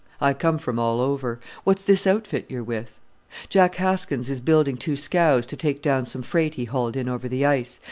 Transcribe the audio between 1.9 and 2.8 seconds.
outfit you're